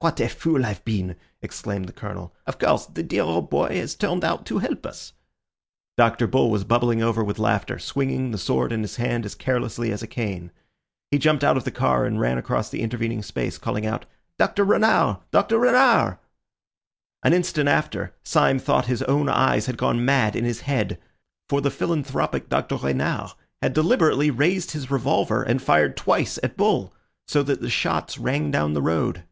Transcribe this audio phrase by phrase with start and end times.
[0.00, 2.32] "What a fool I've been!" exclaimed the Colonel.
[2.46, 5.14] "Of course, the dear old boy has turned out to help us."
[5.96, 6.26] Dr.
[6.28, 10.04] Bull was bubbling over with laughter, swinging the sword in his hand as carelessly as
[10.04, 10.52] a cane.
[11.10, 14.04] He jumped out of the car and ran across the intervening space, calling out—
[14.38, 14.64] "Dr.
[14.64, 15.16] Renard!
[15.32, 15.58] Dr.
[15.58, 16.18] Renard!"
[17.24, 21.00] An instant after Syme thought his own eyes had gone mad in his head.
[21.48, 22.76] For the philanthropic Dr.
[22.76, 23.32] Renard
[23.62, 26.92] had deliberately raised his revolver and fired twice at Bull,
[27.26, 29.24] so that the shots rang down the road.